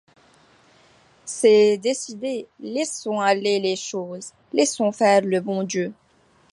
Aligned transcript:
C’est 1.25 1.77
décidé, 1.77 2.47
laissons 2.59 3.19
aller 3.19 3.59
les 3.59 3.75
choses! 3.75 4.31
laissons 4.51 4.91
faire 4.91 5.21
le 5.21 5.41
bon 5.41 5.61
Dieu! 5.61 5.93